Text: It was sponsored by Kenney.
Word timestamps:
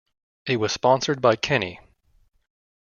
It 0.47 0.57
was 0.57 0.71
sponsored 0.71 1.21
by 1.21 1.35
Kenney. 1.35 1.79